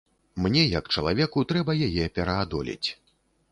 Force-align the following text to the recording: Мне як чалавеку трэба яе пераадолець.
Мне 0.45 0.63
як 0.69 0.89
чалавеку 0.95 1.45
трэба 1.53 1.77
яе 1.91 2.09
пераадолець. 2.19 2.89